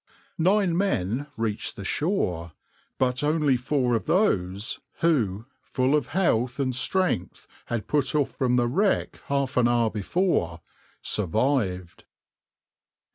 [0.39, 2.53] Nine men reached the shore,
[2.97, 8.55] but only four of those, who, full of health and strength, had put off from
[8.55, 10.61] the wreck half an hour before,
[11.03, 12.05] survived.